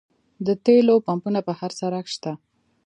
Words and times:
د 0.45 0.47
تیلو 0.65 0.95
پمپونه 1.07 1.39
په 1.47 1.51
هر 1.59 1.71
سړک 1.79 2.05
شته 2.15 2.31